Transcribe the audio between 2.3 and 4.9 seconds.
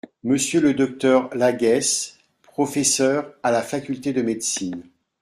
professeur à la Faculté de médecine.